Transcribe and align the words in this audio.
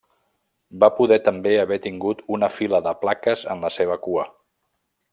Va 0.83 0.87
poder 0.99 1.19
també 1.27 1.51
haver 1.65 1.77
tingut 1.85 2.23
una 2.39 2.49
fila 2.57 2.83
de 2.89 2.97
plaques 3.05 3.47
en 3.55 3.63
la 3.67 3.75
seva 3.81 4.03
cua. 4.09 4.27